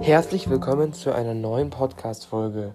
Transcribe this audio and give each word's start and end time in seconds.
Herzlich 0.00 0.48
willkommen 0.48 0.92
zu 0.92 1.12
einer 1.14 1.34
neuen 1.34 1.70
Podcast-Folge. 1.70 2.74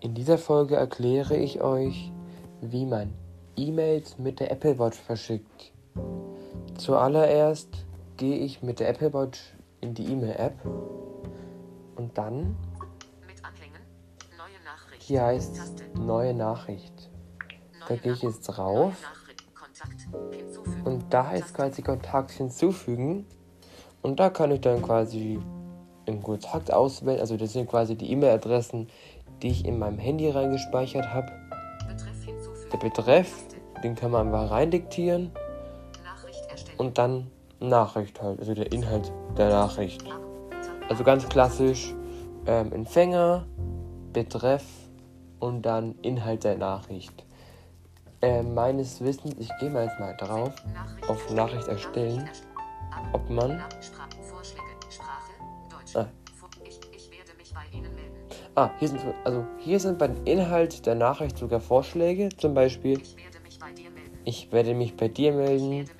In 0.00 0.14
dieser 0.14 0.38
Folge 0.38 0.76
erkläre 0.76 1.36
ich 1.36 1.60
euch, 1.60 2.12
wie 2.60 2.86
man 2.86 3.12
E-Mails 3.56 4.18
mit 4.18 4.40
der 4.40 4.50
Apple 4.50 4.78
Watch 4.78 4.98
verschickt. 4.98 5.72
Zuallererst 6.76 7.68
gehe 8.16 8.38
ich 8.38 8.62
mit 8.62 8.80
der 8.80 8.88
Apple 8.88 9.12
Watch 9.12 9.54
in 9.80 9.94
die 9.94 10.06
E-Mail-App 10.06 10.64
und 11.96 12.16
dann 12.18 12.56
hier 14.98 15.22
heißt 15.22 15.84
neue 15.94 16.34
Nachricht. 16.34 17.10
Da 17.88 17.96
gehe 17.96 18.12
ich 18.12 18.22
jetzt 18.22 18.42
drauf 18.44 18.94
und 20.84 21.04
da 21.10 21.26
heißt 21.26 21.54
quasi 21.54 21.82
Kontakt 21.82 22.30
hinzufügen. 22.30 23.26
Und 24.02 24.20
da 24.20 24.30
kann 24.30 24.50
ich 24.50 24.60
dann 24.60 24.82
quasi 24.82 25.40
im 26.06 26.22
Kontakt 26.22 26.72
auswählen. 26.72 27.20
Also 27.20 27.36
das 27.36 27.52
sind 27.52 27.68
quasi 27.68 27.96
die 27.96 28.10
E-Mail-Adressen, 28.12 28.88
die 29.42 29.48
ich 29.48 29.64
in 29.64 29.78
meinem 29.78 29.98
Handy 29.98 30.28
reingespeichert 30.30 31.12
habe. 31.12 31.30
Der 32.72 32.78
Betreff, 32.78 33.30
den 33.82 33.94
kann 33.94 34.10
man 34.10 34.26
einfach 34.26 34.50
reindiktieren 34.50 35.30
und 36.78 36.98
dann 36.98 37.30
Nachricht 37.60 38.20
halt, 38.20 38.40
also 38.40 38.54
der 38.54 38.72
Inhalt 38.72 39.12
der 39.36 39.48
Nachricht. 39.50 40.04
Also 40.88 41.04
ganz 41.04 41.28
klassisch 41.28 41.94
ähm, 42.46 42.72
Empfänger, 42.72 43.46
Betreff 44.12 44.64
und 45.38 45.62
dann 45.62 45.94
Inhalt 46.02 46.44
der 46.44 46.58
Nachricht. 46.58 47.24
Äh, 48.20 48.42
meines 48.42 49.00
Wissens, 49.02 49.34
ich 49.38 49.50
gehe 49.60 49.70
mal 49.70 49.84
jetzt 49.84 49.98
mal 50.00 50.16
drauf, 50.16 50.52
auf 51.08 51.30
Nachricht 51.30 51.68
erstellen, 51.68 52.28
ob 53.12 53.28
man 53.28 53.62
Ah, 58.56 58.70
hier 58.78 58.88
sind, 58.88 59.00
also 59.24 59.44
hier 59.58 59.80
sind 59.80 59.98
beim 59.98 60.14
Inhalt 60.24 60.86
der 60.86 60.94
Nachricht 60.94 61.38
sogar 61.38 61.60
Vorschläge, 61.60 62.28
zum 62.36 62.54
Beispiel. 62.54 63.00
Ich 64.24 64.52
werde 64.52 64.74
mich 64.74 64.96
bei 64.96 65.08
dir 65.08 65.32
melden. 65.32 65.90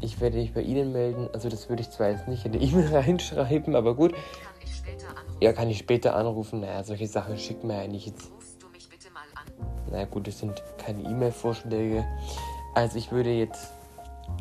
Ich 0.00 0.20
werde 0.20 0.36
mich 0.36 0.52
bei 0.52 0.60
Ihnen 0.60 0.92
melden. 0.92 1.28
Also 1.32 1.48
das 1.48 1.70
würde 1.70 1.80
ich 1.80 1.90
zwar 1.90 2.10
jetzt 2.10 2.28
nicht 2.28 2.44
in 2.44 2.52
die 2.52 2.58
E-Mail 2.68 2.94
reinschreiben, 2.94 3.74
aber 3.74 3.94
gut. 3.94 4.14
Ja, 5.40 5.54
kann 5.54 5.70
ich 5.70 5.78
später 5.78 6.14
anrufen. 6.14 6.60
Naja, 6.60 6.84
solche 6.84 7.06
Sachen 7.06 7.38
schickt 7.38 7.64
mir 7.64 7.82
ja 7.82 7.88
nicht 7.88 8.06
jetzt. 8.06 8.30
Naja 9.90 10.04
gut, 10.04 10.26
das 10.26 10.38
sind 10.38 10.62
keine 10.76 11.02
E-Mail-Vorschläge. 11.04 12.04
Also 12.74 12.98
ich 12.98 13.10
würde 13.12 13.30
jetzt 13.30 13.72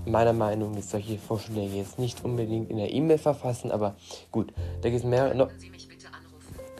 meiner 0.05 0.33
Meinung 0.33 0.75
ist 0.75 0.89
solche 0.89 1.17
Vorschläge 1.17 1.77
jetzt 1.77 1.97
nicht 1.97 2.25
unbedingt 2.25 2.69
in 2.69 2.77
der 2.77 2.91
E-Mail 2.91 3.17
verfassen, 3.17 3.71
aber 3.71 3.95
gut, 4.31 4.53
da 4.81 4.89
gibt 4.89 5.03
es 5.03 5.09
mehr. 5.09 5.33
No 5.33 5.47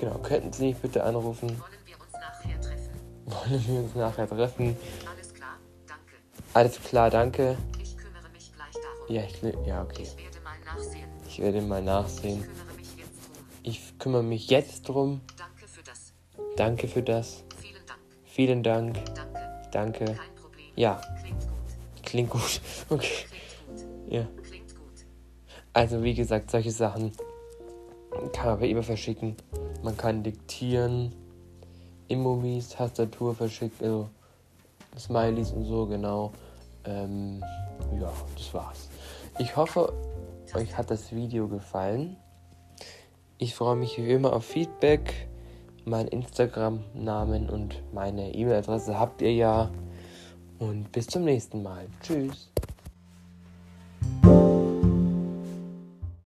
Genau, 0.06 0.20
könnten 0.20 0.53
Sie 0.53 0.67
mich 0.67 0.78
bitte 0.78 1.03
anrufen? 1.03 1.50
Wollen 1.50 1.61
wir 1.88 2.00
uns 2.00 2.14
nachher 2.14 2.61
treffen? 2.61 2.92
Wollen 3.25 3.67
wir 3.67 3.80
uns 3.80 3.95
nachher 3.95 4.30
treffen? 4.30 4.78
Alles 5.03 5.34
klar, 5.34 5.58
danke. 5.88 6.14
Alles 6.53 6.80
klar, 6.84 7.09
danke. 7.09 7.58
Ich 7.81 7.98
kümmere 7.98 8.30
mich 8.31 8.53
gleich 8.53 8.73
darum. 8.73 9.16
Ja, 9.16 9.23
ich, 9.23 9.67
ja 9.67 9.81
okay. 9.81 10.03
Ich 10.03 10.16
werde 10.20 10.42
mal 10.42 10.59
nachsehen. 10.64 11.09
Ich 11.28 11.39
werde 11.39 11.61
mal 11.61 11.81
nachsehen. 11.81 12.44
Ich 12.44 12.48
kümmere 12.48 12.76
mich 12.76 12.95
jetzt 12.98 13.17
drum. 13.26 13.64
Ich 13.64 14.00
kümmere 14.00 14.23
mich 14.23 14.50
jetzt 14.52 14.89
drum. 14.89 15.22
Danke 15.38 15.67
für 15.67 15.81
das. 15.81 16.14
Danke 16.56 16.88
für 16.88 17.02
das. 17.02 17.44
Vielen 17.59 17.86
Dank. 17.88 18.00
Vielen 18.26 18.61
Dank. 18.61 19.06
Danke. 19.16 20.06
Danke. 20.06 20.06
Kein 20.06 20.36
Problem. 20.36 20.67
Ja. 20.76 21.02
Klingt 21.23 21.39
gut. 21.42 22.03
Klingt 22.03 22.30
gut. 22.30 22.61
Okay. 22.89 23.26
Ja. 24.08 24.28
Also 25.73 26.03
wie 26.03 26.14
gesagt, 26.14 26.52
solche 26.52 26.70
Sachen 26.70 27.11
kann 28.33 28.47
man 28.47 28.59
per 28.59 28.67
E-Mail 28.67 28.83
verschicken. 28.83 29.35
Man 29.83 29.95
kann 29.97 30.23
diktieren, 30.23 31.13
Emojis, 32.09 32.70
Tastatur 32.70 33.36
verschicken, 33.36 33.86
also 33.86 34.09
Smileys 34.98 35.52
und 35.52 35.65
so, 35.65 35.86
genau. 35.86 36.31
Ähm, 36.86 37.43
ja, 37.99 38.11
das 38.36 38.53
war's. 38.53 38.89
Ich 39.39 39.55
hoffe, 39.55 39.93
euch 40.53 40.77
hat 40.77 40.92
das 40.92 41.11
Video 41.14 41.48
gefallen. 41.48 42.15
Ich 43.37 43.55
freue 43.55 43.76
mich 43.76 43.98
wie 43.98 44.11
immer 44.11 44.33
auf 44.33 44.45
Feedback. 44.45 45.27
Mein 45.83 46.08
Instagram-Namen 46.08 47.49
und 47.49 47.82
meine 47.93 48.33
E-Mail-Adresse 48.33 48.97
habt 48.97 49.21
ihr 49.21 49.33
ja. 49.33 49.70
Und 50.58 50.92
bis 50.92 51.08
zum 51.08 51.26
nächsten 51.26 51.61
Mal. 51.61 51.87
Tschüss. 52.02 52.49